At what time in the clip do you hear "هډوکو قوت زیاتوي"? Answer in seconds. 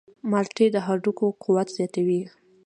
0.85-2.21